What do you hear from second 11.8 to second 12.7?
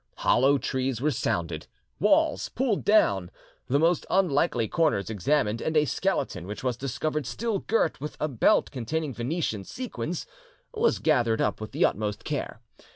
utmost care.